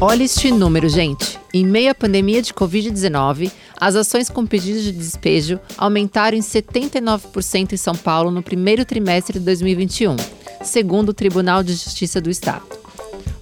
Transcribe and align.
Olha 0.00 0.22
este 0.22 0.52
número, 0.52 0.88
gente. 0.88 1.40
Em 1.52 1.66
meio 1.66 1.90
à 1.90 1.94
pandemia 1.94 2.40
de 2.40 2.54
Covid-19, 2.54 3.50
as 3.80 3.96
ações 3.96 4.30
com 4.30 4.46
pedidos 4.46 4.84
de 4.84 4.92
despejo 4.92 5.58
aumentaram 5.76 6.38
em 6.38 6.40
79% 6.40 7.72
em 7.72 7.76
São 7.76 7.96
Paulo 7.96 8.30
no 8.30 8.40
primeiro 8.40 8.84
trimestre 8.84 9.40
de 9.40 9.44
2021, 9.44 10.14
segundo 10.62 11.08
o 11.08 11.14
Tribunal 11.14 11.64
de 11.64 11.72
Justiça 11.72 12.20
do 12.20 12.30
Estado. 12.30 12.64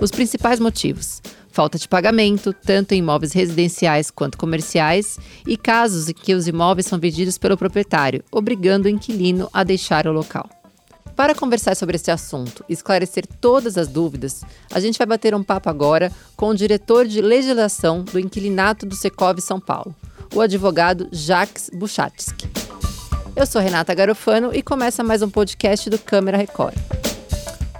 Os 0.00 0.10
principais 0.10 0.58
motivos: 0.58 1.20
falta 1.52 1.76
de 1.78 1.86
pagamento, 1.86 2.54
tanto 2.54 2.92
em 2.92 3.00
imóveis 3.00 3.34
residenciais 3.34 4.10
quanto 4.10 4.38
comerciais, 4.38 5.18
e 5.46 5.58
casos 5.58 6.08
em 6.08 6.14
que 6.14 6.34
os 6.34 6.48
imóveis 6.48 6.86
são 6.86 6.98
vendidos 6.98 7.36
pelo 7.36 7.58
proprietário, 7.58 8.24
obrigando 8.32 8.86
o 8.86 8.90
inquilino 8.90 9.46
a 9.52 9.62
deixar 9.62 10.06
o 10.06 10.12
local. 10.12 10.48
Para 11.16 11.34
conversar 11.34 11.74
sobre 11.74 11.96
esse 11.96 12.10
assunto 12.10 12.62
e 12.68 12.74
esclarecer 12.74 13.26
todas 13.40 13.78
as 13.78 13.88
dúvidas, 13.88 14.42
a 14.70 14.78
gente 14.78 14.98
vai 14.98 15.06
bater 15.06 15.34
um 15.34 15.42
papo 15.42 15.70
agora 15.70 16.12
com 16.36 16.50
o 16.50 16.54
diretor 16.54 17.06
de 17.06 17.22
legislação 17.22 18.04
do 18.04 18.20
inquilinato 18.20 18.84
do 18.84 18.94
Secov 18.94 19.40
São 19.40 19.58
Paulo, 19.58 19.96
o 20.34 20.42
advogado 20.42 21.08
Jacques 21.10 21.70
Buchatsky. 21.72 22.46
Eu 23.34 23.46
sou 23.46 23.62
Renata 23.62 23.94
Garofano 23.94 24.54
e 24.54 24.62
começa 24.62 25.02
mais 25.02 25.22
um 25.22 25.30
podcast 25.30 25.88
do 25.88 25.98
Câmara 25.98 26.36
Record. 26.36 26.76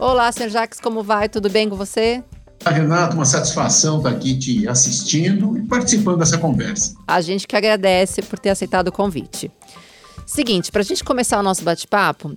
Olá, 0.00 0.32
senhor 0.32 0.48
Jacques, 0.48 0.80
como 0.80 1.02
vai? 1.02 1.28
Tudo 1.28 1.50
bem 1.50 1.68
com 1.68 1.76
você? 1.76 2.24
Renato, 2.64 3.16
uma 3.16 3.26
satisfação 3.26 3.98
estar 3.98 4.10
aqui 4.10 4.38
te 4.38 4.66
assistindo 4.66 5.58
e 5.58 5.62
participando 5.66 6.20
dessa 6.20 6.38
conversa. 6.38 6.94
A 7.06 7.20
gente 7.20 7.46
que 7.46 7.54
agradece 7.54 8.22
por 8.22 8.38
ter 8.38 8.48
aceitado 8.48 8.88
o 8.88 8.92
convite. 8.92 9.50
Seguinte, 10.24 10.72
para 10.72 10.80
a 10.80 10.84
gente 10.84 11.04
começar 11.04 11.38
o 11.38 11.42
nosso 11.42 11.62
bate-papo, 11.62 12.36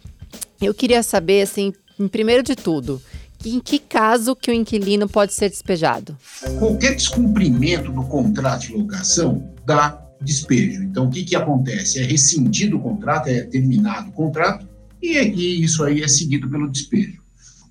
eu 0.67 0.73
queria 0.73 1.01
saber, 1.03 1.41
assim, 1.41 1.73
em 1.99 2.07
primeiro 2.07 2.43
de 2.43 2.55
tudo, 2.55 3.01
em 3.45 3.59
que 3.59 3.79
caso 3.79 4.35
que 4.35 4.51
o 4.51 4.53
inquilino 4.53 5.07
pode 5.07 5.33
ser 5.33 5.49
despejado? 5.49 6.17
Qualquer 6.57 6.95
descumprimento 6.95 7.91
do 7.91 8.03
contrato 8.03 8.67
de 8.67 8.73
locação 8.73 9.53
dá 9.65 10.01
despejo. 10.21 10.83
Então, 10.83 11.05
o 11.05 11.09
que, 11.09 11.23
que 11.23 11.35
acontece? 11.35 11.99
É 11.99 12.03
rescindido 12.03 12.77
o 12.77 12.81
contrato, 12.81 13.27
é 13.27 13.41
terminado 13.43 14.09
o 14.09 14.11
contrato, 14.11 14.67
e, 15.01 15.17
e 15.17 15.63
isso 15.63 15.83
aí 15.83 16.01
é 16.01 16.07
seguido 16.07 16.49
pelo 16.49 16.69
despejo. 16.69 17.21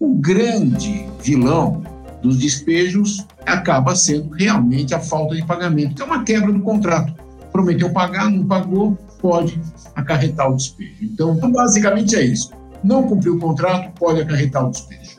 O 0.01 0.15
grande 0.15 1.07
vilão 1.23 1.83
dos 2.23 2.39
despejos 2.39 3.27
acaba 3.45 3.95
sendo 3.95 4.31
realmente 4.31 4.95
a 4.95 5.01
falta 5.01 5.35
de 5.35 5.45
pagamento, 5.45 5.95
que 5.95 6.03
é 6.03 6.05
uma 6.05 6.25
quebra 6.25 6.53
do 6.53 6.61
contrato. 6.61 7.13
Prometeu 7.53 7.91
pagar, 7.91 8.31
não 8.31 8.47
pagou, 8.47 8.97
pode 9.21 9.61
acarretar 9.95 10.51
o 10.51 10.57
despejo. 10.57 10.97
Então, 11.03 11.37
basicamente 11.51 12.17
é 12.17 12.25
isso. 12.25 12.51
Não 12.83 13.03
cumpriu 13.03 13.37
o 13.37 13.39
contrato, 13.39 13.93
pode 13.99 14.21
acarretar 14.21 14.67
o 14.67 14.71
despejo. 14.71 15.19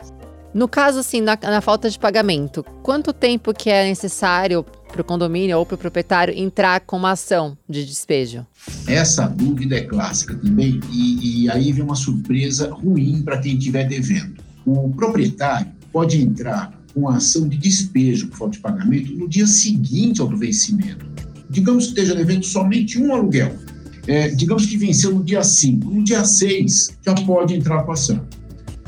No 0.53 0.67
caso, 0.67 0.99
assim, 0.99 1.21
na, 1.21 1.37
na 1.41 1.61
falta 1.61 1.89
de 1.89 1.99
pagamento, 1.99 2.65
quanto 2.81 3.13
tempo 3.13 3.53
que 3.53 3.69
é 3.69 3.87
necessário 3.87 4.65
para 4.91 5.01
o 5.01 5.03
condomínio 5.03 5.59
ou 5.59 5.65
para 5.65 5.75
o 5.75 5.77
proprietário 5.77 6.33
entrar 6.35 6.79
com 6.81 6.97
uma 6.97 7.11
ação 7.11 7.55
de 7.69 7.85
despejo? 7.85 8.45
Essa 8.87 9.27
dúvida 9.27 9.75
é 9.75 9.81
clássica 9.81 10.35
também, 10.35 10.79
e, 10.91 11.43
e 11.43 11.51
aí 11.51 11.71
vem 11.71 11.83
uma 11.83 11.95
surpresa 11.95 12.71
ruim 12.73 13.21
para 13.21 13.37
quem 13.37 13.55
estiver 13.55 13.87
devendo. 13.87 14.41
O 14.65 14.89
proprietário 14.89 15.67
pode 15.91 16.19
entrar 16.19 16.73
com 16.93 17.07
a 17.07 17.17
ação 17.17 17.47
de 17.47 17.57
despejo 17.57 18.27
por 18.29 18.37
falta 18.37 18.53
de 18.53 18.59
pagamento 18.59 19.13
no 19.13 19.29
dia 19.29 19.45
seguinte 19.45 20.19
ao 20.19 20.27
do 20.27 20.37
vencimento. 20.37 21.05
Digamos 21.49 21.85
que 21.85 21.89
esteja 21.91 22.15
devendo 22.15 22.43
somente 22.43 22.99
um 22.99 23.13
aluguel. 23.13 23.55
É, 24.09 24.29
digamos 24.29 24.65
que 24.65 24.75
venceu 24.75 25.13
no 25.13 25.23
dia 25.23 25.43
5. 25.43 25.87
No 25.87 26.03
dia 26.03 26.25
6, 26.25 26.97
já 27.05 27.13
pode 27.13 27.53
entrar 27.53 27.83
com 27.83 27.91
a 27.91 27.93
ação. 27.93 28.19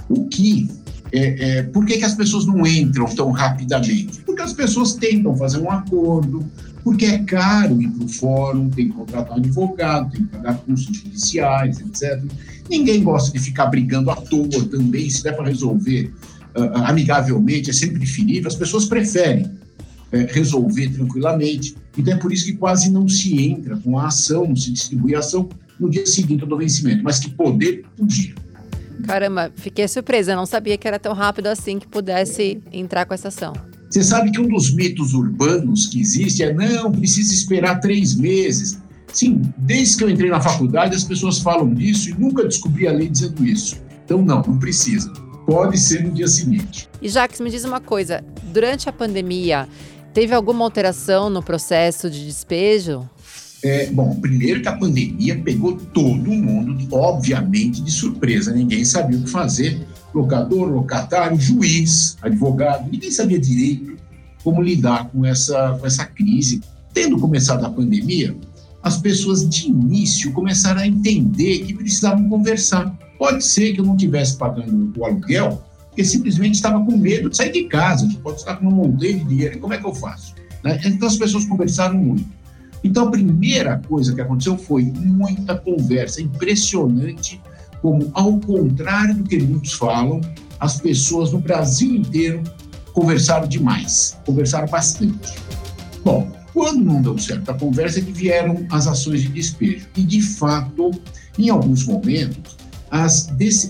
O 0.09 0.28
que 0.28 0.67
é, 1.11 1.59
é, 1.59 1.63
por 1.63 1.86
que, 1.86 2.00
que 2.00 2.03
as 2.03 2.16
pessoas 2.16 2.47
não 2.47 2.66
entram 2.66 3.05
tão 3.05 3.30
rapidamente? 3.30 4.22
Porque 4.22 4.41
as 4.41 4.51
pessoas 4.51 4.94
tentam 4.94 5.38
fazer 5.38 5.59
um 5.59 5.69
acordo, 5.69 6.44
porque 6.84 7.06
é 7.06 7.19
caro 7.19 7.79
ir 7.79 7.90
para 7.90 8.03
o 8.03 8.07
fórum, 8.07 8.68
tem 8.72 8.88
que 8.88 8.95
contratar 8.95 9.34
um 9.34 9.35
advogado, 9.35 10.09
tem 10.09 10.25
que 10.25 10.38
pagar 10.38 10.57
custos 10.57 10.97
judiciais, 10.97 11.79
etc. 11.79 12.19
Ninguém 12.68 13.03
gosta 13.03 13.31
de 13.31 13.38
ficar 13.38 13.68
brigando 13.68 14.09
à 14.09 14.16
toa 14.16 14.66
também, 14.72 15.07
se 15.07 15.22
der 15.22 15.35
para 15.35 15.50
resolver 15.50 16.12
uh, 16.57 16.78
amigavelmente, 16.85 17.69
é 17.69 17.74
sempre 17.74 18.00
preferível. 18.00 18.47
As 18.47 18.56
pessoas 18.56 18.85
preferem 18.85 19.47
uh, 20.13 20.33
resolver 20.33 20.89
tranquilamente. 20.89 21.75
Então 21.97 22.13
é 22.13 22.17
por 22.17 22.31
isso 22.31 22.45
que 22.45 22.53
quase 22.53 22.91
não 22.91 23.07
se 23.07 23.39
entra 23.41 23.77
com 23.77 23.97
a 23.97 24.07
ação, 24.07 24.47
não 24.47 24.55
se 24.55 24.72
distribui 24.72 25.16
a 25.16 25.19
ação 25.19 25.49
no 25.79 25.89
dia 25.89 26.05
seguinte 26.05 26.45
do 26.45 26.57
vencimento, 26.57 27.03
mas 27.03 27.19
que 27.19 27.29
poder, 27.29 27.83
podia. 27.97 28.35
Caramba, 29.03 29.51
fiquei 29.55 29.88
surpresa, 29.88 30.35
não 30.35 30.45
sabia 30.45 30.77
que 30.77 30.88
era 30.88 31.00
tão 31.00 31.13
rápido 31.13 31.47
assim 31.47 31.79
que 31.79 31.88
pudesse 31.88 32.61
entrar 32.71 33.05
com 33.05 33.13
essa 33.13 33.29
ação. 33.29 33.53
Você 33.89 34.03
sabe 34.03 34.31
que 34.31 34.39
um 34.39 34.47
dos 34.47 34.73
mitos 34.73 35.13
urbanos 35.13 35.88
que 35.88 36.00
existe 36.00 36.44
é 36.44 36.53
não, 36.53 36.91
precisa 36.91 37.33
esperar 37.33 37.79
três 37.79 38.16
meses. 38.16 38.79
Sim, 39.11 39.41
desde 39.57 39.97
que 39.97 40.03
eu 40.03 40.09
entrei 40.09 40.29
na 40.29 40.39
faculdade 40.39 40.95
as 40.95 41.03
pessoas 41.03 41.39
falam 41.39 41.73
disso 41.73 42.09
e 42.09 42.13
nunca 42.13 42.45
descobri 42.45 42.88
a 42.88 42.91
lei 42.91 43.09
dizendo 43.09 43.45
isso. 43.45 43.81
Então 44.05 44.21
não, 44.21 44.41
não 44.41 44.57
precisa 44.57 45.11
pode 45.45 45.77
ser 45.77 46.03
no 46.03 46.11
dia 46.11 46.27
seguinte. 46.27 46.89
E 47.01 47.09
Jacques, 47.09 47.39
me 47.41 47.50
diz 47.50 47.66
uma 47.66 47.81
coisa: 47.81 48.23
durante 48.44 48.88
a 48.88 48.94
pandemia, 48.94 49.67
teve 50.13 50.33
alguma 50.33 50.63
alteração 50.63 51.29
no 51.29 51.41
processo 51.41 52.09
de 52.09 52.25
despejo? 52.25 53.09
É, 53.63 53.91
bom, 53.91 54.16
primeiro 54.16 54.61
que 54.61 54.67
a 54.67 54.75
pandemia 54.75 55.39
pegou 55.39 55.75
todo 55.75 56.31
mundo, 56.31 56.88
obviamente, 56.91 57.81
de 57.81 57.91
surpresa. 57.91 58.51
Ninguém 58.51 58.83
sabia 58.83 59.17
o 59.17 59.23
que 59.23 59.29
fazer. 59.29 59.85
Locador, 60.13 60.69
locatário, 60.69 61.39
juiz, 61.39 62.17
advogado, 62.21 62.89
ninguém 62.91 63.11
sabia 63.11 63.39
direito 63.39 63.95
como 64.44 64.61
lidar 64.61 65.09
com 65.09 65.25
essa, 65.25 65.77
com 65.79 65.85
essa 65.85 66.05
crise. 66.05 66.61
Tendo 66.94 67.17
começado 67.19 67.63
a 67.66 67.69
pandemia, 67.69 68.35
as 68.83 68.97
pessoas 68.97 69.47
de 69.47 69.67
início 69.67 70.33
começaram 70.33 70.81
a 70.81 70.88
entender 70.88 71.59
que 71.59 71.73
precisavam 71.73 72.27
conversar. 72.27 72.94
Pode 73.17 73.45
ser 73.45 73.73
que 73.73 73.79
eu 73.79 73.85
não 73.85 73.95
estivesse 73.95 74.35
pagando 74.35 74.91
o 74.97 75.05
aluguel, 75.05 75.63
porque 75.91 76.06
simplesmente 76.06 76.56
estava 76.56 76.84
com 76.84 76.97
medo 76.97 77.29
de 77.29 77.35
sair 77.35 77.52
de 77.52 77.66
casa, 77.66 78.07
de 78.07 78.16
pode 78.18 78.40
estar 78.40 78.56
com 78.56 78.66
uma 78.68 78.72
montanha 78.72 79.13
de 79.13 79.25
dinheiro, 79.25 79.59
como 79.59 79.74
é 79.74 79.78
que 79.78 79.85
eu 79.85 79.94
faço? 79.94 80.34
Né? 80.63 80.79
Então 80.85 81.07
as 81.07 81.18
pessoas 81.18 81.46
conversaram 81.46 81.97
muito. 81.97 82.25
Então 82.81 83.09
a 83.09 83.12
primeira 83.12 83.78
coisa 83.88 84.16
que 84.16 84.22
aconteceu 84.22 84.57
foi 84.57 84.84
muita 84.84 85.56
conversa, 85.56 86.22
impressionante 86.22 87.41
como, 87.81 88.09
ao 88.13 88.40
contrário 88.40 89.16
do 89.16 89.24
que 89.24 89.38
muitos 89.40 89.74
falam, 89.74 90.22
as 90.59 90.80
pessoas 90.80 91.34
no 91.34 91.40
Brasil 91.40 91.96
inteiro 91.96 92.41
conversaram 92.94 93.47
demais, 93.47 94.18
conversaram 94.25 94.68
bastante. 94.68 95.35
Bom, 96.06 96.31
quando 96.53 96.84
não 96.84 97.01
deu 97.01 97.18
certo 97.18 97.50
a 97.50 97.53
conversa, 97.53 98.00
é 98.00 98.01
que 98.01 98.12
vieram 98.12 98.66
as 98.69 98.88
ações 98.88 99.22
de 99.22 99.30
despejo. 99.30 99.88
E, 99.96 100.03
de 100.03 100.22
fato, 100.22 100.91
em 101.38 101.50
alguns 101.50 101.85
momentos, 101.85 102.57
as, 102.91 103.28
des, 103.28 103.69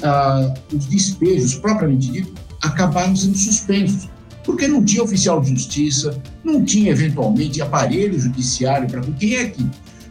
os 0.73 0.85
despejos, 0.87 1.55
propriamente 1.55 2.11
dito, 2.11 2.33
acabaram 2.61 3.15
sendo 3.15 3.37
suspensos, 3.37 4.09
porque 4.43 4.67
não 4.67 4.83
tinha 4.83 5.03
oficial 5.03 5.39
de 5.39 5.51
justiça, 5.51 6.19
não 6.43 6.65
tinha, 6.65 6.91
eventualmente, 6.91 7.61
aparelho 7.61 8.19
judiciário 8.19 8.89
para. 8.89 9.01
Quem 9.01 9.35
é 9.35 9.45
que. 9.45 9.65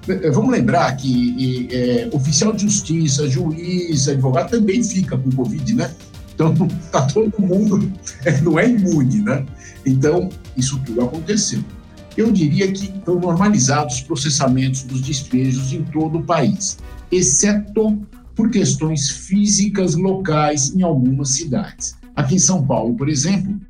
Eh, 0.09 0.31
vamos 0.31 0.53
lembrar 0.53 0.97
que 0.97 1.69
é, 1.73 2.09
oficial 2.13 2.53
de 2.53 2.63
justiça, 2.63 3.29
juiz, 3.29 4.09
advogado 4.09 4.51
também 4.51 4.83
fica 4.83 5.19
com 5.19 5.31
Covid, 5.33 5.75
né? 5.75 5.91
Então, 6.33 6.55
está 6.85 7.03
todo 7.13 7.35
mundo, 7.39 7.93
não 8.43 8.59
é 8.59 8.69
imune, 8.69 9.23
né? 9.23 9.45
Então, 9.85 10.29
isso 10.57 10.81
tudo 10.87 11.03
aconteceu 11.03 11.63
eu 12.17 12.31
diria 12.31 12.71
que 12.71 12.87
estão 12.87 13.19
normalizados 13.19 13.97
os 13.97 14.03
processamentos 14.03 14.83
dos 14.83 15.01
despejos 15.01 15.73
em 15.73 15.83
todo 15.85 16.19
o 16.19 16.23
país, 16.23 16.79
exceto 17.11 17.99
por 18.41 18.49
questões 18.49 19.11
físicas 19.11 19.95
locais 19.95 20.75
em 20.75 20.81
algumas 20.81 21.29
cidades. 21.33 21.95
Aqui 22.17 22.37
em 22.37 22.39
São 22.39 22.67
Paulo, 22.67 22.97
por 22.97 23.07
exemplo, 23.07 23.61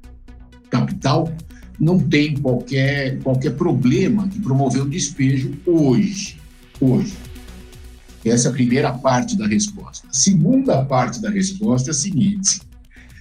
capital, 0.70 1.28
não 1.81 1.99
tem 1.99 2.37
qualquer, 2.37 3.19
qualquer 3.19 3.56
problema 3.56 4.28
de 4.28 4.38
promover 4.38 4.82
o 4.82 4.88
despejo 4.88 5.58
hoje. 5.67 6.38
Hoje. 6.81 7.17
Essa 8.25 8.46
é 8.46 8.50
a 8.52 8.55
primeira 8.55 8.93
parte 8.93 9.37
da 9.37 9.44
resposta. 9.44 10.06
A 10.08 10.12
segunda 10.12 10.84
parte 10.84 11.20
da 11.20 11.31
resposta 11.31 11.90
é 11.90 11.93
a 11.93 11.94
seguinte: 11.94 12.61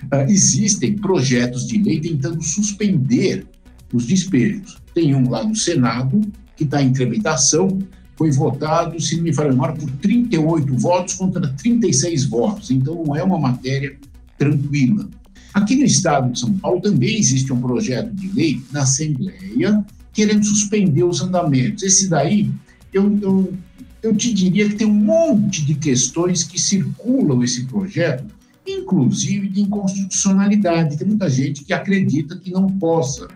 uh, 0.03 0.29
existem 0.29 0.97
projetos 0.97 1.65
de 1.65 1.81
lei 1.81 1.99
tentando 1.99 2.43
suspender 2.43 3.43
os 3.91 4.05
despejos. 4.05 4.77
Tem 4.93 5.15
um 5.15 5.27
lá 5.27 5.43
no 5.43 5.55
Senado, 5.55 6.21
que 6.55 6.63
está 6.63 6.79
em 6.79 6.93
tramitação, 6.93 7.79
foi 8.19 8.31
votado, 8.31 8.99
se 8.99 9.15
não 9.15 9.23
me 9.23 9.33
falha 9.33 9.49
memória, 9.49 9.75
por 9.75 9.89
38 9.91 10.75
votos 10.75 11.13
contra 11.13 11.47
36 11.53 12.25
votos. 12.25 12.69
Então, 12.69 13.01
não 13.05 13.15
é 13.15 13.23
uma 13.23 13.39
matéria 13.39 13.95
tranquila. 14.37 15.07
Aqui 15.53 15.77
no 15.77 15.85
estado 15.85 16.29
de 16.33 16.37
São 16.37 16.51
Paulo 16.57 16.81
também 16.81 17.17
existe 17.17 17.53
um 17.53 17.61
projeto 17.61 18.13
de 18.13 18.29
lei 18.33 18.61
na 18.73 18.81
Assembleia 18.81 19.85
querendo 20.11 20.43
suspender 20.43 21.03
os 21.03 21.21
andamentos. 21.21 21.81
Esse 21.81 22.09
daí, 22.09 22.51
eu, 22.91 23.17
eu, 23.21 23.53
eu 24.03 24.13
te 24.13 24.33
diria 24.33 24.67
que 24.67 24.75
tem 24.75 24.87
um 24.87 24.93
monte 24.93 25.65
de 25.65 25.75
questões 25.75 26.43
que 26.43 26.59
circulam 26.59 27.41
esse 27.41 27.67
projeto, 27.67 28.25
inclusive 28.67 29.47
de 29.47 29.61
inconstitucionalidade. 29.61 30.97
Tem 30.97 31.07
muita 31.07 31.29
gente 31.29 31.63
que 31.63 31.71
acredita 31.71 32.37
que 32.37 32.51
não 32.51 32.67
possa 32.67 33.29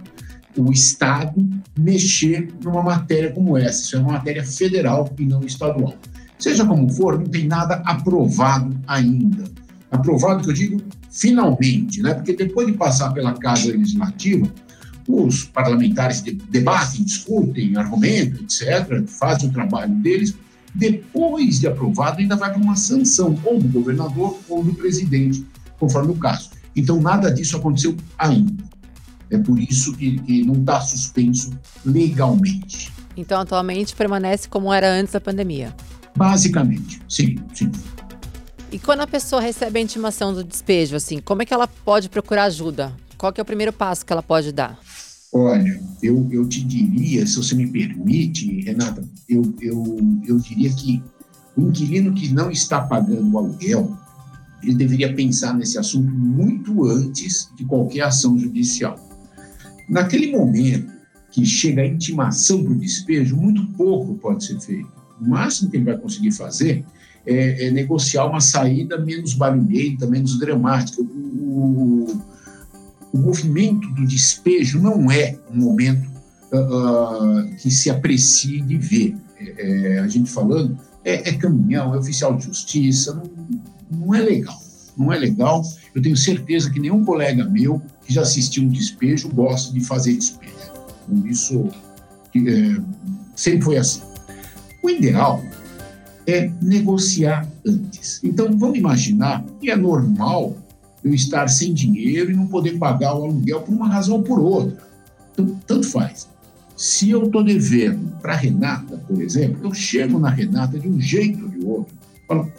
o 0.57 0.71
Estado 0.71 1.47
mexer 1.77 2.53
numa 2.63 2.83
matéria 2.83 3.31
como 3.31 3.57
essa. 3.57 3.83
Isso 3.83 3.95
é 3.95 3.99
uma 3.99 4.13
matéria 4.13 4.43
federal 4.43 5.09
e 5.17 5.25
não 5.25 5.41
estadual. 5.41 5.95
Seja 6.37 6.65
como 6.65 6.89
for, 6.89 7.17
não 7.17 7.25
tem 7.25 7.47
nada 7.47 7.75
aprovado 7.85 8.77
ainda. 8.87 9.45
Aprovado, 9.91 10.43
que 10.43 10.49
eu 10.49 10.53
digo, 10.53 10.81
finalmente, 11.09 12.01
né? 12.01 12.13
porque 12.13 12.35
depois 12.35 12.67
de 12.67 12.73
passar 12.73 13.11
pela 13.11 13.33
Casa 13.33 13.71
Legislativa, 13.71 14.51
os 15.07 15.43
parlamentares 15.43 16.21
debatem, 16.21 17.03
discutem, 17.03 17.77
argumentam, 17.77 18.41
etc., 18.43 19.05
fazem 19.07 19.49
o 19.49 19.53
trabalho 19.53 19.93
deles. 19.95 20.35
Depois 20.73 21.59
de 21.59 21.67
aprovado, 21.67 22.19
ainda 22.19 22.35
vai 22.35 22.51
para 22.51 22.61
uma 22.61 22.75
sanção, 22.75 23.37
ou 23.45 23.59
do 23.59 23.67
governador 23.67 24.39
ou 24.49 24.63
do 24.63 24.73
presidente, 24.73 25.45
conforme 25.79 26.11
o 26.11 26.15
caso. 26.15 26.49
Então, 26.75 26.99
nada 26.99 27.29
disso 27.31 27.57
aconteceu 27.57 27.95
ainda. 28.17 28.63
É 29.29 29.37
por 29.37 29.59
isso 29.59 29.95
que, 29.95 30.19
que 30.19 30.43
não 30.43 30.55
está 30.55 30.81
suspenso 30.81 31.51
legalmente. 31.85 32.91
Então, 33.15 33.39
atualmente 33.39 33.95
permanece 33.95 34.47
como 34.47 34.73
era 34.73 34.91
antes 34.91 35.13
da 35.13 35.21
pandemia? 35.21 35.73
Basicamente, 36.15 37.01
sim, 37.07 37.35
sim. 37.53 37.71
E 38.71 38.79
quando 38.79 39.01
a 39.01 39.07
pessoa 39.07 39.41
recebe 39.41 39.79
a 39.79 39.83
intimação 39.83 40.33
do 40.33 40.43
despejo, 40.43 40.95
assim, 40.95 41.19
como 41.19 41.41
é 41.41 41.45
que 41.45 41.53
ela 41.53 41.67
pode 41.67 42.09
procurar 42.09 42.45
ajuda? 42.45 42.91
Qual 43.17 43.31
é 43.35 43.41
o 43.41 43.45
primeiro 43.45 43.71
passo 43.71 44.05
que 44.05 44.11
ela 44.11 44.23
pode 44.23 44.51
dar? 44.51 44.79
Olha, 45.31 45.81
eu, 46.01 46.27
eu 46.31 46.47
te 46.47 46.63
diria, 46.63 47.25
se 47.25 47.37
você 47.37 47.55
me 47.55 47.67
permite, 47.67 48.61
Renata, 48.61 49.03
eu, 49.27 49.41
eu, 49.61 49.97
eu 50.27 50.39
diria 50.39 50.71
que 50.73 51.03
o 51.55 51.69
inquilino 51.69 52.13
que 52.13 52.31
não 52.33 52.51
está 52.51 52.81
pagando 52.81 53.31
o 53.31 53.37
aluguel, 53.37 53.97
ele 54.61 54.75
deveria 54.75 55.13
pensar 55.13 55.53
nesse 55.53 55.77
assunto 55.77 56.11
muito 56.11 56.85
antes 56.85 57.49
de 57.55 57.65
qualquer 57.65 58.01
ação 58.01 58.37
judicial. 58.37 58.95
Naquele 59.87 60.31
momento 60.31 60.91
que 61.31 61.45
chega 61.45 61.81
a 61.81 61.87
intimação 61.87 62.63
para 62.63 62.73
o 62.73 62.79
despejo, 62.79 63.35
muito 63.35 63.65
pouco 63.73 64.15
pode 64.15 64.45
ser 64.45 64.59
feito. 64.59 64.91
O 65.19 65.27
máximo 65.27 65.69
que 65.69 65.77
ele 65.77 65.85
vai 65.85 65.97
conseguir 65.97 66.31
fazer 66.31 66.85
é, 67.25 67.67
é 67.67 67.71
negociar 67.71 68.25
uma 68.25 68.41
saída 68.41 68.97
menos 68.97 69.33
barulhenta, 69.33 70.05
menos 70.05 70.37
dramática. 70.37 71.01
O, 71.01 71.05
o, 71.05 72.21
o, 73.13 73.17
movimento 73.17 73.87
do 73.93 74.05
despejo 74.05 74.79
não 74.79 75.11
é 75.11 75.37
um 75.51 75.57
momento 75.57 76.07
uh, 76.51 77.55
que 77.57 77.71
se 77.71 77.89
aprecie 77.89 78.61
de 78.61 78.77
ver. 78.77 79.15
É, 79.39 79.95
é, 79.95 79.99
a 79.99 80.07
gente 80.07 80.29
falando, 80.29 80.77
é, 81.03 81.29
é, 81.29 81.33
caminhão, 81.33 81.93
é 81.93 81.97
oficial 81.97 82.35
de 82.37 82.45
justiça, 82.45 83.13
não, 83.13 83.59
não 83.99 84.15
é 84.15 84.21
legal. 84.21 84.62
Não 84.97 85.11
é 85.11 85.17
legal. 85.17 85.63
Eu 85.93 86.01
tenho 86.01 86.15
certeza 86.15 86.69
que 86.69 86.79
nenhum 86.79 87.03
colega 87.03 87.45
meu 87.45 87.81
que 88.05 88.13
já 88.13 88.21
assistiu 88.21 88.63
um 88.63 88.69
despejo 88.69 89.29
gosta 89.29 89.73
de 89.73 89.81
fazer 89.81 90.13
despejo. 90.13 90.53
Isso 91.25 91.69
é, 92.35 92.81
sempre 93.35 93.61
foi 93.61 93.77
assim. 93.77 94.01
O 94.81 94.89
ideal 94.89 95.43
é 96.27 96.49
negociar 96.61 97.47
antes. 97.65 98.19
Então, 98.23 98.57
vamos 98.57 98.77
imaginar 98.77 99.43
que 99.59 99.69
é 99.69 99.75
normal 99.75 100.55
eu 101.03 101.13
estar 101.13 101.47
sem 101.49 101.73
dinheiro 101.73 102.31
e 102.31 102.35
não 102.35 102.47
poder 102.47 102.77
pagar 102.77 103.15
o 103.15 103.25
aluguel 103.25 103.61
por 103.61 103.73
uma 103.73 103.89
razão 103.89 104.15
ou 104.15 104.23
por 104.23 104.39
outra. 104.39 104.77
Então, 105.33 105.59
tanto 105.67 105.87
faz. 105.89 106.29
Se 106.75 107.09
eu 107.09 107.23
estou 107.23 107.43
devendo 107.43 108.13
para 108.21 108.33
a 108.33 108.37
Renata, 108.37 108.97
por 108.97 109.21
exemplo, 109.21 109.59
eu 109.63 109.73
chego 109.73 110.17
na 110.17 110.29
Renata 110.29 110.79
de 110.79 110.87
um 110.87 110.99
jeito 110.99 111.43
ou 111.43 111.49
de 111.49 111.65
outro, 111.65 111.95
falo, 112.27 112.51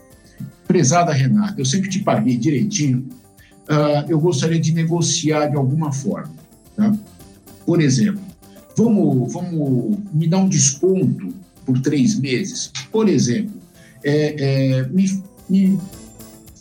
prezada 0.67 1.13
Renata, 1.13 1.55
eu 1.59 1.65
sempre 1.65 1.89
te 1.89 2.01
paguei 2.01 2.37
direitinho, 2.37 3.09
uh, 3.69 4.09
eu 4.09 4.19
gostaria 4.19 4.59
de 4.59 4.73
negociar 4.73 5.49
de 5.49 5.57
alguma 5.57 5.93
forma. 5.93 6.33
Tá? 6.77 6.93
Por 7.65 7.81
exemplo, 7.81 8.23
vamos, 8.77 9.33
vamos 9.33 9.99
me 10.13 10.27
dar 10.27 10.39
um 10.39 10.49
desconto 10.49 11.35
por 11.65 11.81
três 11.81 12.19
meses. 12.19 12.71
Por 12.91 13.09
exemplo, 13.09 13.55
é, 14.03 14.35
é, 14.79 14.89
me, 14.89 15.23
me 15.49 15.79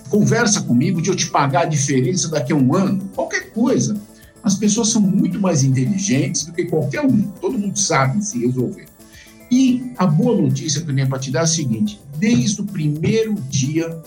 conversa 0.10 0.62
comigo 0.62 1.02
de 1.02 1.10
eu 1.10 1.16
te 1.16 1.30
pagar 1.30 1.64
a 1.64 1.66
diferença 1.66 2.30
daqui 2.30 2.54
a 2.54 2.56
um 2.56 2.76
ano, 2.76 3.10
qualquer 3.14 3.52
coisa. 3.52 4.00
As 4.44 4.56
pessoas 4.56 4.90
são 4.90 5.02
muito 5.02 5.40
mais 5.40 5.64
inteligentes 5.64 6.44
do 6.44 6.52
que 6.52 6.66
qualquer 6.66 7.02
um. 7.06 7.22
Todo 7.42 7.58
mundo 7.58 7.80
sabe 7.80 8.24
se 8.24 8.46
resolver. 8.46 8.86
E 9.56 9.94
a 10.00 10.08
boa 10.08 10.42
notícia 10.42 10.82
que 10.82 10.90
eu 10.90 10.96
tenho 10.96 11.08
para 11.08 11.20
te 11.20 11.30
dar 11.30 11.42
é 11.42 11.44
a 11.44 11.46
seguinte: 11.46 12.02
desde 12.18 12.60
o 12.60 12.66
primeiro 12.66 13.36
dia 13.52 14.02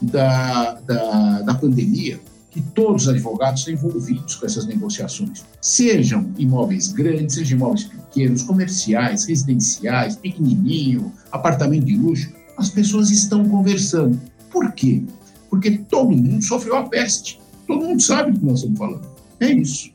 da, 0.00 0.74
da, 0.74 1.42
da 1.42 1.54
pandemia, 1.54 2.20
que 2.52 2.60
todos 2.60 3.02
os 3.02 3.08
advogados 3.08 3.62
estão 3.62 3.74
envolvidos 3.74 4.36
com 4.36 4.46
essas 4.46 4.64
negociações, 4.64 5.44
sejam 5.60 6.30
imóveis 6.38 6.92
grandes, 6.92 7.34
sejam 7.34 7.58
imóveis 7.58 7.82
pequenos, 7.82 8.44
comerciais, 8.44 9.24
residenciais, 9.24 10.14
pequenininho, 10.14 11.12
apartamento 11.32 11.86
de 11.86 11.96
luxo, 11.96 12.32
as 12.56 12.70
pessoas 12.70 13.10
estão 13.10 13.44
conversando. 13.48 14.20
Por 14.52 14.70
quê? 14.70 15.02
Porque 15.50 15.78
todo 15.78 16.12
mundo 16.12 16.44
sofreu 16.44 16.76
a 16.76 16.88
peste. 16.88 17.40
Todo 17.66 17.84
mundo 17.84 18.00
sabe 18.00 18.30
do 18.30 18.38
que 18.38 18.46
nós 18.46 18.60
estamos 18.60 18.78
falando. 18.78 19.08
É 19.40 19.50
isso. 19.50 19.90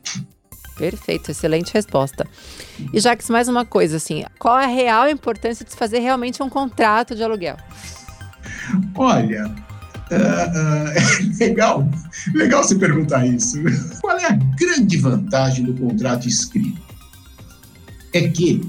Perfeito, 0.78 1.32
excelente 1.32 1.74
resposta. 1.74 2.28
E 2.94 3.00
Jacques, 3.00 3.30
mais 3.30 3.48
uma 3.48 3.66
coisa 3.66 3.98
assim, 3.98 4.24
qual 4.38 4.60
é 4.60 4.66
a 4.66 4.68
real 4.68 5.10
importância 5.10 5.66
de 5.66 5.72
se 5.72 5.78
fazer 5.78 6.00
realmente 6.00 6.42
um 6.44 6.50
contrato 6.50 7.16
de 7.16 7.24
aluguel? 7.24 7.58
Olha, 8.96 9.54
Uh, 10.10 11.36
legal, 11.38 11.90
legal 12.34 12.64
você 12.64 12.76
perguntar 12.76 13.26
isso. 13.26 13.58
Qual 14.00 14.18
é 14.18 14.28
a 14.28 14.32
grande 14.32 14.98
vantagem 14.98 15.66
do 15.66 15.74
contrato 15.74 16.28
escrito? 16.28 16.82
É 18.14 18.28
que 18.30 18.62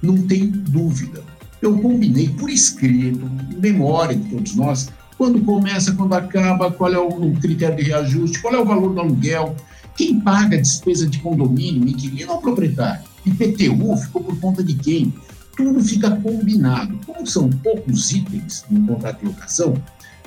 não 0.00 0.16
tem 0.22 0.46
dúvida. 0.46 1.22
Eu 1.60 1.78
combinei 1.78 2.28
por 2.28 2.50
escrito, 2.50 3.28
memória 3.60 4.16
de 4.16 4.30
todos 4.30 4.54
nós, 4.54 4.88
quando 5.18 5.40
começa, 5.40 5.92
quando 5.92 6.14
acaba, 6.14 6.70
qual 6.70 6.92
é 6.92 6.98
o 6.98 7.32
critério 7.40 7.76
de 7.76 7.82
reajuste, 7.82 8.40
qual 8.40 8.54
é 8.54 8.58
o 8.58 8.64
valor 8.64 8.92
do 8.92 9.00
aluguel, 9.00 9.54
quem 9.96 10.20
paga 10.20 10.56
a 10.56 10.60
despesa 10.60 11.06
de 11.06 11.18
condomínio, 11.18 11.88
inquilino 11.88 12.32
ou 12.32 12.40
proprietário. 12.40 13.04
IPTU 13.26 13.96
ficou 13.96 14.24
por 14.24 14.38
conta 14.40 14.62
de 14.62 14.74
quem? 14.74 15.12
Tudo 15.56 15.82
fica 15.82 16.10
combinado. 16.10 16.98
Como 17.06 17.26
são 17.26 17.48
poucos 17.48 18.10
itens 18.10 18.64
no 18.70 18.86
contrato 18.86 19.20
de 19.20 19.26
locação, 19.26 19.74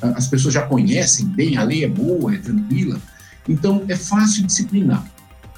as 0.02 0.28
pessoas 0.28 0.54
já 0.54 0.64
conhecem 0.64 1.26
bem, 1.28 1.58
a 1.58 1.64
lei 1.64 1.84
é 1.84 1.88
boa, 1.88 2.34
é 2.34 2.38
tranquila, 2.38 3.00
então 3.48 3.84
é 3.88 3.96
fácil 3.96 4.46
disciplinar. 4.46 5.06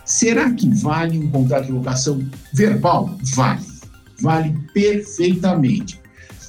Será 0.05 0.51
que 0.51 0.69
vale 0.69 1.19
um 1.19 1.29
contrato 1.29 1.65
de 1.65 1.71
locação 1.73 2.25
verbal? 2.53 3.17
Vale. 3.35 3.65
Vale 4.21 4.57
perfeitamente. 4.73 5.99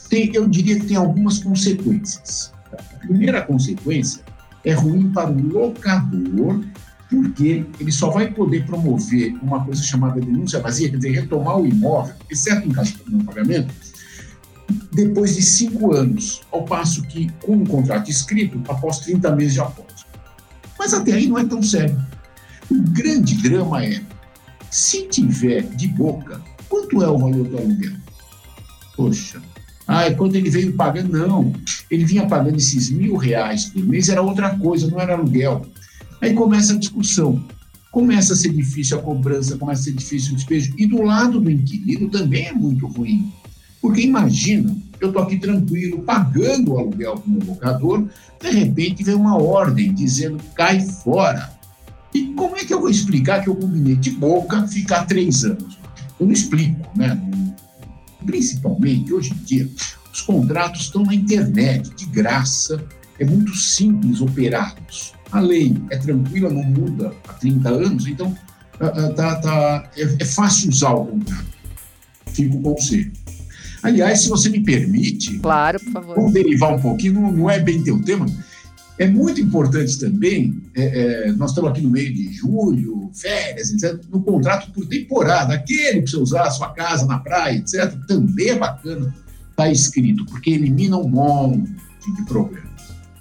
Tem, 0.09 0.31
eu 0.33 0.49
diria 0.49 0.79
que 0.79 0.87
tem 0.87 0.97
algumas 0.97 1.38
consequências. 1.38 2.53
A 2.73 2.99
primeira 2.99 3.43
consequência 3.43 4.23
é 4.65 4.73
ruim 4.73 5.11
para 5.11 5.31
o 5.31 5.43
locador, 5.49 6.65
porque 7.09 7.65
ele 7.81 7.93
só 7.93 8.11
vai 8.11 8.31
poder 8.31 8.67
promover 8.67 9.35
uma 9.43 9.65
coisa 9.65 9.83
chamada 9.83 10.21
denúncia 10.21 10.61
vazia, 10.61 10.91
quer 10.91 10.97
dizer, 10.97 11.11
retomar 11.12 11.59
o 11.59 11.67
imóvel, 11.67 12.15
exceto 12.31 12.69
em 12.69 12.71
caso 12.71 12.95
de 13.05 13.11
não 13.11 13.25
pagamento, 13.25 13.73
depois 14.93 15.35
de 15.35 15.43
cinco 15.43 15.95
anos, 15.95 16.43
ao 16.53 16.65
passo 16.65 17.03
que, 17.03 17.31
com 17.43 17.57
um 17.57 17.65
contrato 17.65 18.11
escrito, 18.11 18.61
após 18.69 18.99
30 19.00 19.35
meses 19.35 19.55
já 19.55 19.65
pode. 19.65 20.07
Mas 20.79 20.93
até 20.93 21.12
aí 21.15 21.27
não 21.27 21.38
é 21.38 21.45
tão 21.45 21.62
sério. 21.62 21.99
O 22.71 22.83
grande 22.91 23.37
drama 23.37 23.85
é, 23.85 24.03
se 24.71 25.07
tiver 25.09 25.62
de 25.62 25.88
boca, 25.88 26.41
quanto 26.69 27.03
é 27.03 27.09
o 27.09 27.19
valor 27.19 27.49
do 27.49 27.57
aluguel? 27.57 27.97
Poxa, 28.95 29.41
ah, 29.87 30.05
é 30.05 30.12
quanto 30.12 30.35
ele 30.35 30.50
veio 30.50 30.75
pagando? 30.75 31.27
Não, 31.27 31.50
ele 31.91 32.05
vinha 32.05 32.27
pagando 32.27 32.59
esses 32.59 32.91
mil 32.91 33.17
reais 33.17 33.67
por 33.67 33.83
mês, 33.83 34.11
era 34.11 34.21
outra 34.21 34.50
coisa, 34.59 34.91
não 34.91 35.00
era 35.00 35.15
aluguel. 35.15 35.65
Aí 36.21 36.35
começa 36.35 36.73
a 36.73 36.79
discussão. 36.79 37.43
Começa 37.91 38.35
a 38.35 38.37
ser 38.37 38.53
difícil 38.53 38.99
a 38.99 39.03
cobrança, 39.03 39.57
começa 39.57 39.83
a 39.83 39.85
ser 39.85 39.93
difícil 39.93 40.33
o 40.33 40.37
despejo. 40.37 40.75
E 40.77 40.87
do 40.87 41.03
lado 41.03 41.41
do 41.41 41.51
inquilino 41.51 42.09
também 42.09 42.47
é 42.47 42.53
muito 42.53 42.87
ruim. 42.87 43.33
Porque 43.81 44.03
imagina, 44.03 44.77
eu 45.01 45.09
estou 45.09 45.23
aqui 45.23 45.39
tranquilo, 45.39 46.03
pagando 46.03 46.73
o 46.73 46.79
aluguel 46.79 47.15
para 47.15 47.27
o 47.27 47.31
meu 47.31 47.47
locador, 47.47 48.09
de 48.41 48.51
repente 48.51 49.05
vem 49.05 49.15
uma 49.15 49.37
ordem 49.41 49.95
dizendo 49.95 50.43
cai 50.55 50.81
fora. 50.81 51.57
E 52.13 52.27
como 52.35 52.57
é 52.57 52.65
que 52.65 52.75
eu 52.75 52.81
vou 52.81 52.91
explicar 52.91 53.43
que 53.43 53.49
eu 53.49 53.55
combinei 53.55 53.95
de 53.95 54.11
boca 54.11 54.67
ficar 54.67 55.05
três 55.07 55.45
anos? 55.45 55.79
Eu 56.19 56.27
não 56.27 56.33
explico, 56.33 56.91
né? 56.97 57.21
Principalmente, 58.27 59.15
hoje 59.15 59.33
em 59.33 59.45
dia, 59.45 59.69
os 60.13 60.21
contratos 60.21 60.83
estão 60.83 61.05
na 61.05 61.15
internet, 61.15 61.95
de 61.95 62.07
graça, 62.07 62.85
é 63.19 63.25
muito 63.25 63.55
simples 63.57 64.21
operá-los. 64.21 65.13
A 65.31 65.41
lei 65.41 65.77
é 65.91 65.97
tranquila, 65.97 66.49
não 66.49 66.63
muda 66.63 67.13
há 67.29 67.33
30 67.35 67.69
anos, 67.69 68.07
então 68.07 68.35
tá, 69.17 69.37
tá, 69.37 69.91
é, 69.97 70.17
é 70.21 70.25
fácil 70.25 70.71
usar 70.71 70.93
o 70.93 71.07
contrato. 71.07 71.47
Fica 72.33 72.57
o 72.57 72.63
conselho. 72.63 73.13
Aliás, 73.83 74.23
se 74.23 74.29
você 74.29 74.49
me 74.49 74.63
permite. 74.63 75.39
Claro, 75.39 75.79
por 75.81 75.93
favor. 75.93 76.17
Vamos 76.17 76.33
derivar 76.33 76.75
um 76.75 76.81
pouquinho, 76.81 77.15
não, 77.15 77.33
não 77.33 77.51
é 77.51 77.59
bem 77.59 77.83
teu 77.83 78.01
tema. 78.03 78.27
É 78.99 79.07
muito 79.07 79.41
importante 79.41 79.97
também, 79.99 80.61
é, 80.75 81.29
é, 81.29 81.33
nós 81.33 81.51
estamos 81.51 81.71
aqui 81.71 81.81
no 81.81 81.91
meio 81.91 82.13
de 82.13 82.33
julho, 82.33 83.11
férias, 83.15 83.71
etc., 83.71 84.01
no 84.11 84.21
contrato 84.21 84.73
por 84.73 84.87
temporada, 84.87 85.55
aquele 85.55 86.03
para 86.03 86.11
você 86.11 86.17
usar 86.17 86.43
a 86.43 86.51
sua 86.51 86.71
casa 86.71 87.07
na 87.07 87.21
praia, 87.21 87.59
etc., 87.59 87.95
também 88.09 88.49
é 88.49 88.59
bacana 88.59 89.07
estar 89.07 89.55
tá 89.55 89.71
escrito, 89.71 90.27
porque 90.27 90.51
elimina 90.51 90.97
um 90.97 91.09
monte 91.09 91.71
de 92.17 92.25
problemas. 92.25 92.68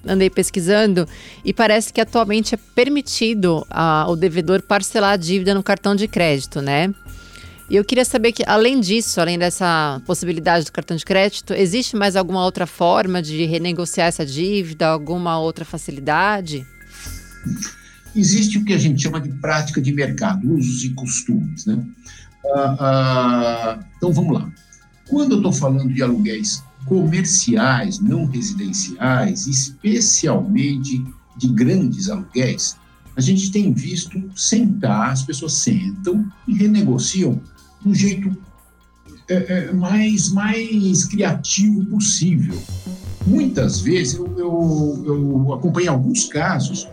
Andei 0.07 0.29
pesquisando 0.29 1.07
e 1.43 1.53
parece 1.53 1.91
que 1.91 1.99
atualmente 1.99 2.55
é 2.55 2.57
permitido 2.75 3.65
a, 3.69 4.05
o 4.09 4.15
devedor 4.15 4.61
parcelar 4.61 5.13
a 5.13 5.17
dívida 5.17 5.53
no 5.53 5.61
cartão 5.61 5.95
de 5.95 6.07
crédito, 6.07 6.61
né? 6.61 6.93
E 7.69 7.75
eu 7.75 7.83
queria 7.83 8.05
saber 8.05 8.31
que, 8.31 8.43
além 8.47 8.79
disso, 8.79 9.19
além 9.19 9.37
dessa 9.37 10.01
possibilidade 10.05 10.65
do 10.65 10.71
cartão 10.71 10.95
de 10.95 11.03
crédito, 11.03 11.53
existe 11.53 11.97
mais 11.97 12.15
alguma 12.15 12.43
outra 12.45 12.65
forma 12.65 13.21
de 13.21 13.45
renegociar 13.45 14.07
essa 14.07 14.25
dívida, 14.25 14.87
alguma 14.87 15.37
outra 15.37 15.65
facilidade? 15.65 16.65
Existe 18.15 18.57
o 18.57 18.63
que 18.63 18.73
a 18.73 18.77
gente 18.77 19.01
chama 19.01 19.19
de 19.19 19.29
prática 19.29 19.81
de 19.81 19.91
mercado, 19.91 20.49
usos 20.49 20.85
e 20.85 20.91
costumes. 20.91 21.65
Né? 21.65 21.83
Ah, 22.55 22.77
ah, 22.79 23.79
então 23.97 24.13
vamos 24.13 24.39
lá. 24.39 24.49
Quando 25.09 25.33
eu 25.33 25.37
estou 25.37 25.51
falando 25.51 25.93
de 25.93 26.01
aluguéis 26.01 26.63
comerciais, 26.87 27.99
não 27.99 28.25
residenciais, 28.25 29.47
especialmente 29.47 31.03
de 31.37 31.47
grandes 31.49 32.09
aluguéis, 32.09 32.77
a 33.15 33.21
gente 33.21 33.51
tem 33.51 33.73
visto 33.73 34.21
sentar, 34.35 35.11
as 35.11 35.23
pessoas 35.23 35.53
sentam 35.53 36.25
e 36.47 36.53
renegociam 36.53 37.41
do 37.83 37.93
jeito 37.93 38.35
é, 39.27 39.35
é, 39.35 39.73
mais, 39.73 40.31
mais 40.31 41.03
criativo 41.05 41.83
possível. 41.85 42.57
Muitas 43.25 43.81
vezes 43.81 44.13
eu, 44.13 44.27
eu, 44.37 45.03
eu 45.05 45.53
acompanhei 45.53 45.89
alguns 45.89 46.25
casos 46.25 46.87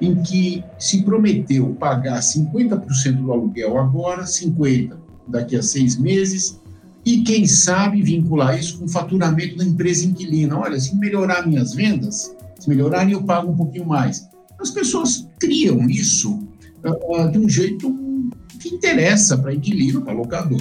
em 0.00 0.22
que 0.22 0.62
se 0.78 1.02
prometeu 1.02 1.74
pagar 1.80 2.20
50% 2.20 3.16
do 3.16 3.32
aluguel 3.32 3.78
agora, 3.78 4.24
50% 4.24 4.96
daqui 5.26 5.56
a 5.56 5.62
seis 5.62 5.96
meses, 5.96 6.60
e 7.04 7.22
quem 7.22 7.46
sabe 7.46 8.02
vincular 8.02 8.58
isso 8.58 8.78
com 8.78 8.84
o 8.84 8.88
faturamento 8.88 9.56
da 9.56 9.64
empresa 9.64 10.06
inquilina. 10.06 10.58
Olha, 10.58 10.78
se 10.78 10.94
melhorar 10.96 11.46
minhas 11.46 11.74
vendas, 11.74 12.34
se 12.58 12.68
melhorarem, 12.68 13.12
eu 13.12 13.22
pago 13.22 13.50
um 13.50 13.56
pouquinho 13.56 13.86
mais. 13.86 14.28
As 14.58 14.70
pessoas 14.70 15.26
criam 15.38 15.88
isso 15.88 16.46
uh, 16.84 17.30
de 17.30 17.38
um 17.38 17.48
jeito 17.48 17.90
que 18.60 18.68
interessa 18.68 19.38
para 19.38 19.54
inquilino, 19.54 20.02
para 20.02 20.12
locador. 20.12 20.60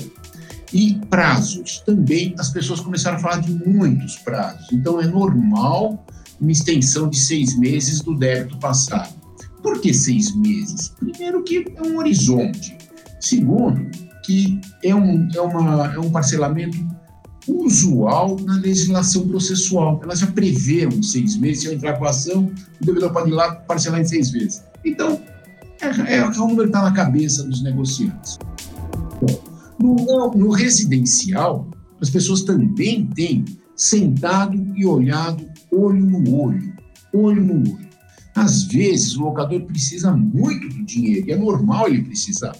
E 0.71 0.95
prazos. 1.09 1.79
Também 1.85 2.33
as 2.37 2.49
pessoas 2.49 2.79
começaram 2.79 3.17
a 3.17 3.19
falar 3.19 3.41
de 3.41 3.51
muitos 3.51 4.15
prazos. 4.17 4.67
Então, 4.71 5.01
é 5.01 5.07
normal 5.07 6.05
uma 6.39 6.51
extensão 6.51 7.09
de 7.09 7.19
seis 7.19 7.57
meses 7.57 8.01
do 8.01 8.15
débito 8.15 8.57
passado. 8.59 9.13
Por 9.61 9.81
que 9.81 9.93
seis 9.93 10.33
meses? 10.35 10.89
Primeiro, 10.89 11.43
que 11.43 11.65
é 11.75 11.81
um 11.81 11.97
horizonte. 11.97 12.77
Segundo, 13.19 13.89
que 14.23 14.59
é 14.83 14.93
um, 14.93 15.27
é 15.33 15.41
uma, 15.41 15.93
é 15.93 15.99
um 15.99 16.09
parcelamento 16.09 16.77
usual 17.47 18.37
na 18.41 18.55
legislação 18.57 19.27
processual. 19.27 19.99
Ela 20.03 20.15
já 20.15 20.27
prevê 20.27 20.85
uns 20.87 21.11
seis 21.11 21.35
meses, 21.37 21.61
se 21.61 21.67
eu 21.67 21.73
entrar 21.73 21.93
com 21.97 22.05
a 22.05 22.09
ação, 22.09 22.51
o 22.81 22.85
devedor 22.85 23.11
pode 23.11 23.29
ir 23.29 23.33
lá 23.33 23.55
parcelar 23.55 24.01
em 24.01 24.05
seis 24.05 24.31
vezes. 24.31 24.63
Então, 24.85 25.21
é, 25.81 26.15
é, 26.15 26.17
é 26.17 26.25
um 26.25 26.47
número 26.47 26.63
que 26.63 26.67
está 26.67 26.81
na 26.83 26.91
cabeça 26.91 27.43
dos 27.43 27.63
negociantes. 27.63 28.37
No, 29.79 30.31
no 30.35 30.49
residencial, 30.51 31.67
as 32.01 32.09
pessoas 32.09 32.43
também 32.43 33.07
têm 33.07 33.45
sentado 33.75 34.55
e 34.75 34.85
olhado 34.85 35.45
olho 35.71 36.05
no 36.05 36.35
olho, 36.35 36.73
olho 37.13 37.43
no 37.43 37.53
olho. 37.75 37.89
Às 38.35 38.63
vezes, 38.63 39.17
o 39.17 39.23
locador 39.23 39.61
precisa 39.61 40.11
muito 40.11 40.69
do 40.69 40.85
dinheiro, 40.85 41.27
e 41.27 41.31
é 41.31 41.37
normal 41.37 41.87
ele 41.87 42.03
precisar. 42.03 42.55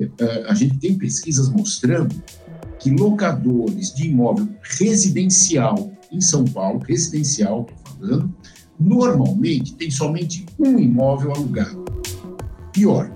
É, 0.00 0.44
a 0.48 0.54
gente 0.54 0.78
tem 0.78 0.98
pesquisas 0.98 1.48
mostrando 1.48 2.14
que 2.78 2.90
locadores 2.90 3.94
de 3.94 4.08
imóvel 4.08 4.48
residencial 4.62 5.92
em 6.10 6.20
São 6.20 6.44
Paulo, 6.44 6.80
residencial, 6.80 7.66
estou 7.68 7.96
falando, 7.98 8.34
normalmente 8.78 9.74
tem 9.74 9.90
somente 9.90 10.44
um 10.58 10.78
imóvel 10.78 11.32
alugado. 11.32 11.84
Pior, 12.72 13.10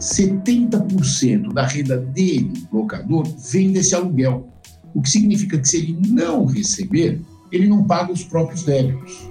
70% 0.00 1.52
da 1.52 1.66
renda 1.66 1.96
dele, 1.96 2.52
locador, 2.72 3.24
vem 3.50 3.72
desse 3.72 3.94
aluguel. 3.94 4.48
O 4.94 5.02
que 5.02 5.10
significa 5.10 5.58
que 5.58 5.68
se 5.68 5.76
ele 5.76 5.98
não 6.08 6.44
receber, 6.46 7.20
ele 7.52 7.68
não 7.68 7.84
paga 7.84 8.12
os 8.12 8.24
próprios 8.24 8.64
débitos. 8.64 9.30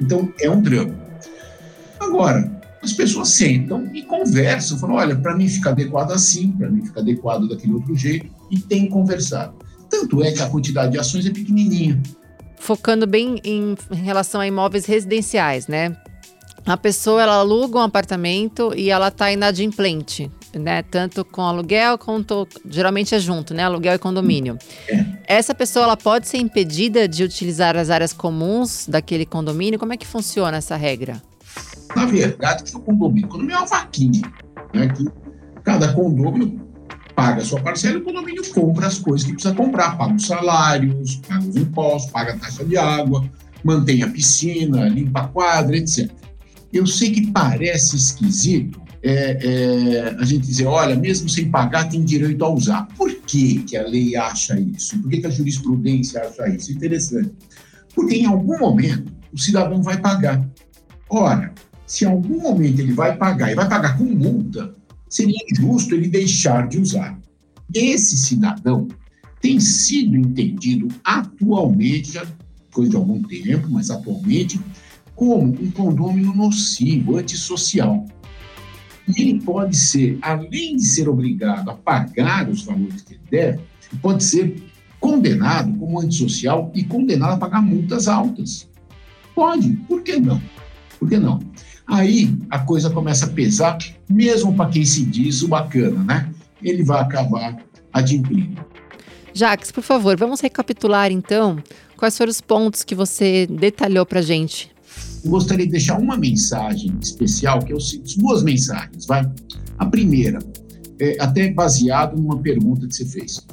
Então, 0.00 0.32
é 0.40 0.50
um 0.50 0.60
drama. 0.60 0.94
Agora, 2.00 2.61
as 2.82 2.92
pessoas 2.92 3.28
sentam 3.28 3.88
e 3.94 4.02
conversam, 4.02 4.78
falam: 4.78 4.96
olha, 4.96 5.16
para 5.16 5.36
mim 5.36 5.48
fica 5.48 5.70
adequado 5.70 6.12
assim, 6.12 6.50
para 6.52 6.68
mim 6.68 6.84
fica 6.84 7.00
adequado 7.00 7.48
daquele 7.48 7.74
outro 7.74 7.94
jeito, 7.96 8.26
e 8.50 8.58
tem 8.58 8.88
conversado. 8.88 9.54
Tanto 9.88 10.22
é 10.22 10.32
que 10.32 10.42
a 10.42 10.48
quantidade 10.48 10.92
de 10.92 10.98
ações 10.98 11.26
é 11.26 11.30
pequenininha. 11.30 12.02
Focando 12.58 13.06
bem 13.06 13.40
em, 13.44 13.76
em 13.90 13.96
relação 13.96 14.40
a 14.40 14.46
imóveis 14.46 14.86
residenciais, 14.86 15.66
né? 15.66 15.96
a 16.64 16.76
pessoa 16.76 17.22
ela 17.22 17.34
aluga 17.34 17.78
um 17.78 17.82
apartamento 17.82 18.72
e 18.76 18.90
ela 18.90 19.08
está 19.08 19.32
inadimplente, 19.32 20.30
né? 20.54 20.82
Tanto 20.82 21.24
com 21.24 21.42
aluguel 21.42 21.98
quanto 21.98 22.46
geralmente 22.68 23.14
é 23.14 23.18
junto, 23.18 23.52
né? 23.52 23.64
Aluguel 23.64 23.94
e 23.94 23.98
condomínio. 23.98 24.56
É. 24.88 25.04
Essa 25.26 25.54
pessoa 25.54 25.84
ela 25.84 25.96
pode 25.96 26.28
ser 26.28 26.38
impedida 26.38 27.08
de 27.08 27.24
utilizar 27.24 27.76
as 27.76 27.90
áreas 27.90 28.12
comuns 28.12 28.86
daquele 28.86 29.26
condomínio. 29.26 29.78
Como 29.78 29.92
é 29.92 29.96
que 29.96 30.06
funciona 30.06 30.58
essa 30.58 30.76
regra? 30.76 31.20
Na 31.94 32.06
verdade, 32.06 32.64
o 32.74 32.80
condomínio, 32.80 33.26
o 33.26 33.30
condomínio 33.30 33.56
é 33.56 33.58
uma 33.58 33.66
vaquinha, 33.66 34.22
né? 34.74 34.88
Que 34.88 35.06
cada 35.62 35.92
condomínio 35.92 36.60
paga 37.14 37.42
a 37.42 37.44
sua 37.44 37.60
parcela 37.60 37.98
e 37.98 38.00
o 38.00 38.04
condomínio 38.04 38.42
compra 38.52 38.86
as 38.86 38.98
coisas 38.98 39.26
que 39.26 39.34
precisa 39.34 39.54
comprar, 39.54 39.96
paga 39.96 40.14
os 40.14 40.26
salários, 40.26 41.16
paga 41.28 41.46
os 41.46 41.56
impostos, 41.56 42.10
paga 42.10 42.32
a 42.32 42.38
taxa 42.38 42.64
de 42.64 42.76
água, 42.76 43.28
mantém 43.62 44.02
a 44.02 44.08
piscina, 44.08 44.88
limpa 44.88 45.20
a 45.20 45.28
quadra, 45.28 45.76
etc. 45.76 46.10
Eu 46.72 46.86
sei 46.86 47.10
que 47.10 47.30
parece 47.30 47.96
esquisito 47.96 48.80
é, 49.02 49.38
é, 49.42 50.16
a 50.18 50.24
gente 50.24 50.46
dizer, 50.46 50.66
olha, 50.66 50.94
mesmo 50.94 51.28
sem 51.28 51.50
pagar, 51.50 51.88
tem 51.88 52.04
direito 52.04 52.44
a 52.44 52.48
usar. 52.48 52.86
Por 52.96 53.12
que, 53.14 53.58
que 53.64 53.76
a 53.76 53.86
lei 53.86 54.16
acha 54.16 54.58
isso? 54.58 54.98
Por 55.00 55.10
que, 55.10 55.20
que 55.20 55.26
a 55.26 55.30
jurisprudência 55.30 56.22
acha 56.22 56.48
isso? 56.48 56.72
Interessante. 56.72 57.32
Porque 57.94 58.14
em 58.14 58.26
algum 58.26 58.58
momento 58.58 59.12
o 59.32 59.38
cidadão 59.38 59.82
vai 59.82 60.00
pagar. 60.00 60.48
Ora, 61.10 61.52
se 61.86 62.04
em 62.04 62.08
algum 62.08 62.40
momento 62.40 62.80
ele 62.80 62.92
vai 62.92 63.16
pagar 63.16 63.50
e 63.50 63.54
vai 63.54 63.68
pagar 63.68 63.98
com 63.98 64.04
multa, 64.04 64.74
seria 65.08 65.36
injusto 65.50 65.94
ele 65.94 66.08
deixar 66.08 66.68
de 66.68 66.78
usar. 66.78 67.18
Esse 67.74 68.16
cidadão 68.16 68.88
tem 69.40 69.58
sido 69.58 70.16
entendido 70.16 70.88
atualmente, 71.04 72.12
já 72.12 72.26
coisa 72.72 72.90
de 72.90 72.96
algum 72.96 73.22
tempo, 73.22 73.68
mas 73.70 73.90
atualmente, 73.90 74.58
como 75.14 75.44
um 75.44 75.70
condômino 75.70 76.34
nocivo, 76.34 77.18
antissocial. 77.18 78.06
E 79.08 79.20
ele 79.20 79.42
pode 79.42 79.76
ser, 79.76 80.18
além 80.22 80.76
de 80.76 80.86
ser 80.86 81.08
obrigado 81.08 81.70
a 81.70 81.74
pagar 81.74 82.48
os 82.48 82.62
valores 82.62 83.02
que 83.02 83.14
ele 83.14 83.22
deve, 83.30 83.60
pode 84.00 84.24
ser 84.24 84.62
condenado 84.98 85.76
como 85.78 86.00
antissocial 86.00 86.70
e 86.74 86.84
condenado 86.84 87.34
a 87.34 87.36
pagar 87.36 87.60
multas 87.60 88.06
altas. 88.08 88.68
Pode, 89.34 89.70
por 89.88 90.02
que 90.02 90.18
não? 90.18 90.40
Por 90.98 91.08
que 91.08 91.18
não? 91.18 91.40
Aí 91.92 92.34
a 92.50 92.58
coisa 92.58 92.88
começa 92.88 93.26
a 93.26 93.28
pesar, 93.28 93.78
mesmo 94.08 94.54
para 94.54 94.70
quem 94.70 94.84
se 94.84 95.04
diz 95.04 95.42
o 95.42 95.48
bacana, 95.48 96.02
né? 96.02 96.32
Ele 96.62 96.82
vai 96.82 97.00
acabar 97.00 97.62
adimplindo. 97.92 98.64
Jacques, 99.34 99.70
por 99.70 99.82
favor, 99.82 100.16
vamos 100.16 100.40
recapitular 100.40 101.12
então 101.12 101.62
quais 101.96 102.16
foram 102.16 102.30
os 102.30 102.40
pontos 102.40 102.82
que 102.82 102.94
você 102.94 103.46
detalhou 103.46 104.06
para 104.06 104.22
gente 104.22 104.72
gostaria 105.24 105.64
de 105.64 105.72
deixar 105.72 105.98
uma 105.98 106.16
mensagem 106.16 106.92
especial, 107.00 107.60
que 107.60 107.72
é 107.72 107.76
o 107.76 107.78
duas 108.18 108.42
mensagens, 108.42 109.06
vai. 109.06 109.28
A 109.78 109.86
primeira, 109.86 110.38
é 110.98 111.16
até 111.20 111.52
baseado 111.52 112.16
numa 112.16 112.38
pergunta 112.38 112.86
que 112.86 112.94
você 112.94 113.06
fez. 113.06 113.46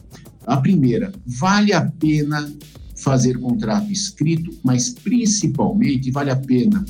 A 0.46 0.58
primeira, 0.58 1.12
vale 1.26 1.74
a 1.74 1.82
pena 1.82 2.52
fazer 2.96 3.40
contrato 3.40 3.92
escrito, 3.92 4.52
mas 4.64 4.90
principalmente 4.90 6.12
vale 6.12 6.32
a 6.32 6.36
pena. 6.36 6.84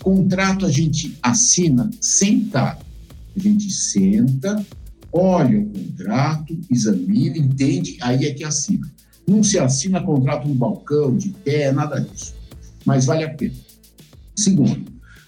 Contrato 0.00 0.66
a 0.66 0.70
gente 0.70 1.16
assina 1.22 1.90
sentado. 2.00 2.84
A 3.36 3.40
gente 3.40 3.70
senta, 3.70 4.64
olha 5.12 5.60
o 5.60 5.66
contrato, 5.66 6.58
examina, 6.70 7.36
entende, 7.36 7.96
aí 8.00 8.26
é 8.26 8.34
que 8.34 8.44
assina. 8.44 8.90
Não 9.26 9.42
se 9.42 9.58
assina 9.58 10.02
contrato 10.02 10.46
no 10.46 10.54
balcão, 10.54 11.16
de 11.16 11.30
pé, 11.30 11.72
nada 11.72 12.00
disso. 12.00 12.34
Mas 12.84 13.06
vale 13.06 13.24
a 13.24 13.30
pena. 13.30 13.54
Segundo, 14.36 14.84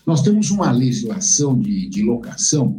nós 0.07 0.23
temos 0.23 0.51
uma 0.51 0.71
legislação 0.71 1.59
de, 1.59 1.89
de 1.89 2.03
locação 2.03 2.79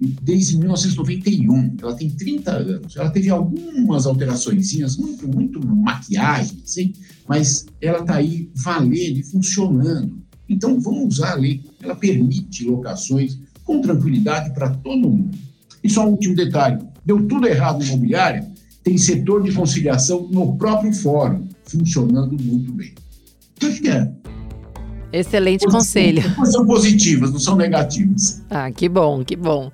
desde 0.00 0.56
1991, 0.56 1.76
ela 1.82 1.94
tem 1.94 2.08
30 2.10 2.50
anos. 2.52 2.96
Ela 2.96 3.10
teve 3.10 3.30
algumas 3.30 4.06
alterações, 4.06 4.96
muito, 4.96 5.28
muito 5.28 5.66
maquiagem, 5.66 6.58
assim, 6.64 6.92
mas 7.26 7.66
ela 7.80 8.00
está 8.00 8.16
aí 8.16 8.48
valendo 8.54 9.18
e 9.18 9.22
funcionando. 9.24 10.17
Então, 10.48 10.80
vamos 10.80 11.16
usar 11.16 11.32
a 11.32 11.34
lei. 11.36 11.62
Ela 11.82 11.94
permite 11.94 12.64
locações 12.64 13.38
com 13.64 13.80
tranquilidade 13.80 14.52
para 14.54 14.70
todo 14.70 15.08
mundo. 15.08 15.36
E 15.84 15.90
só 15.90 16.06
um 16.06 16.12
último 16.12 16.34
detalhe: 16.34 16.78
deu 17.04 17.26
tudo 17.26 17.46
errado 17.46 17.78
no 17.78 17.84
imobiliário, 17.84 18.46
tem 18.82 18.96
setor 18.96 19.42
de 19.42 19.52
conciliação 19.52 20.26
no 20.30 20.56
próprio 20.56 20.92
fórum, 20.92 21.46
funcionando 21.64 22.36
muito 22.42 22.72
bem. 22.72 22.94
Acho 23.62 23.82
que 23.82 23.88
é. 23.88 24.10
Excelente 25.10 25.66
conselho. 25.66 26.22
São 26.44 26.66
positivas, 26.66 27.32
não 27.32 27.38
são 27.38 27.56
negativas. 27.56 28.42
Ah, 28.50 28.70
que 28.70 28.88
bom, 28.88 29.24
que 29.24 29.36
bom. 29.36 29.72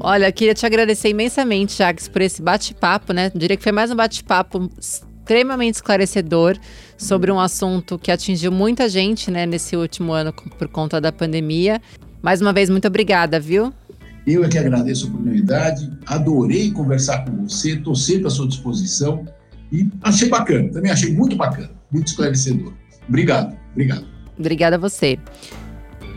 Olha, 0.00 0.30
queria 0.30 0.54
te 0.54 0.66
agradecer 0.66 1.08
imensamente, 1.08 1.78
Jacques, 1.78 2.06
por 2.06 2.20
esse 2.20 2.42
bate-papo, 2.42 3.12
né? 3.14 3.30
Diria 3.34 3.56
que 3.56 3.62
foi 3.62 3.72
mais 3.72 3.90
um 3.90 3.96
bate-papo 3.96 4.70
extremamente 5.24 5.76
esclarecedor 5.76 6.58
sobre 6.98 7.32
um 7.32 7.40
assunto 7.40 7.98
que 7.98 8.10
atingiu 8.10 8.52
muita 8.52 8.90
gente, 8.90 9.30
né, 9.30 9.46
nesse 9.46 9.74
último 9.74 10.12
ano 10.12 10.32
por 10.32 10.68
conta 10.68 11.00
da 11.00 11.10
pandemia. 11.10 11.80
Mais 12.22 12.42
uma 12.42 12.52
vez, 12.52 12.68
muito 12.68 12.86
obrigada, 12.86 13.40
viu? 13.40 13.72
Eu 14.26 14.44
é 14.44 14.48
que 14.48 14.58
agradeço 14.58 15.06
a 15.06 15.08
oportunidade, 15.08 15.90
adorei 16.06 16.70
conversar 16.70 17.24
com 17.24 17.46
você, 17.46 17.72
estou 17.72 17.94
sempre 17.94 18.26
à 18.26 18.30
sua 18.30 18.46
disposição 18.46 19.26
e 19.72 19.88
achei 20.02 20.28
bacana, 20.28 20.70
também 20.70 20.90
achei 20.90 21.12
muito 21.12 21.36
bacana, 21.36 21.70
muito 21.90 22.08
esclarecedor. 22.08 22.72
Obrigado, 23.08 23.56
obrigado. 23.72 24.06
Obrigada 24.38 24.76
a 24.76 24.78
você. 24.78 25.18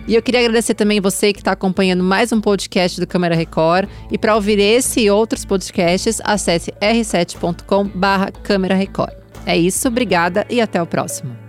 E 0.08 0.16
eu 0.16 0.22
queria 0.22 0.40
agradecer 0.40 0.74
também 0.74 1.02
você 1.02 1.34
que 1.34 1.40
está 1.40 1.52
acompanhando 1.52 2.02
mais 2.02 2.32
um 2.32 2.40
podcast 2.40 2.98
do 2.98 3.06
Câmara 3.06 3.36
Record. 3.36 3.90
E 4.10 4.18
para 4.18 4.36
ouvir 4.36 4.58
esse 4.58 5.02
e 5.02 5.12
outros 5.12 5.44
podcasts, 5.44 6.22
acesse 6.24 6.72
r7.com/câmera 6.80 8.76
Record. 8.76 9.14
É 9.46 9.58
isso, 9.58 9.90
obrigada 9.90 10.48
e 10.50 10.62
até 10.62 10.82
o 10.82 10.86
próximo. 10.88 11.47